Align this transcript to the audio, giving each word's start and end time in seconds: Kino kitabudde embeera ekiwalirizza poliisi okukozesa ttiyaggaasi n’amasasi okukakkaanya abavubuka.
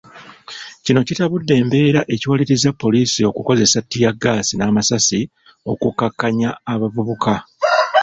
Kino 0.83 0.99
kitabudde 1.07 1.53
embeera 1.61 2.01
ekiwalirizza 2.13 2.69
poliisi 2.81 3.21
okukozesa 3.29 3.77
ttiyaggaasi 3.83 4.53
n’amasasi 4.55 5.19
okukakkaanya 5.71 6.49
abavubuka. 6.73 7.33